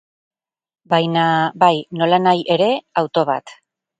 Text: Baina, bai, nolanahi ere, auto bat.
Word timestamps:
Baina, 0.93 1.25
bai, 1.65 1.77
nolanahi 2.01 2.43
ere, 2.57 2.73
auto 3.05 3.27
bat. 3.33 3.57